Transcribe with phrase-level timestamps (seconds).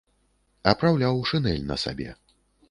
[0.71, 2.09] Апраўляў шынель на сабе.